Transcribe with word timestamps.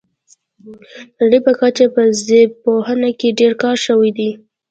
د 0.63 0.65
نړۍ 1.19 1.39
په 1.45 1.51
کچه 1.59 1.85
په 1.95 2.01
ژبپوهنه 2.25 3.09
کې 3.19 3.37
ډیر 3.39 3.53
کار 3.63 3.75
شوی 3.85 4.09
دی 4.17 4.29